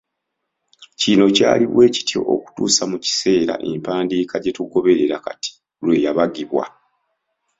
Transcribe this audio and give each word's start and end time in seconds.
Kino 1.01 1.25
kyali 1.35 1.65
bwe 1.73 1.85
kityo 1.95 2.19
okutuusa 2.35 2.83
mu 2.91 2.97
kiseera 3.05 3.53
empandiika 3.69 4.35
gye 4.39 4.51
tugoberera 4.57 5.17
kati 5.25 5.51
lwe 5.83 5.95
yabagibwa. 6.05 6.65